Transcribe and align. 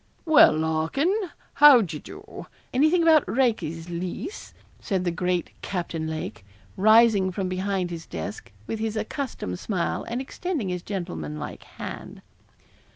'Well, 0.25 0.53
Larkin, 0.57 1.13
how 1.53 1.81
d'ye 1.81 1.99
do? 1.99 2.47
Anything 2.73 3.03
about 3.03 3.23
Raikes's 3.31 3.87
lease?' 3.91 4.51
said 4.79 5.03
the 5.03 5.11
great 5.11 5.51
Captain 5.61 6.07
Lake, 6.07 6.43
rising 6.75 7.31
from 7.31 7.47
behind 7.47 7.91
his 7.91 8.07
desk, 8.07 8.51
with 8.65 8.79
his 8.79 8.97
accustomed 8.97 9.59
smile, 9.59 10.03
and 10.09 10.19
extending 10.19 10.69
his 10.69 10.81
gentlemanlike 10.81 11.61
hand. 11.61 12.23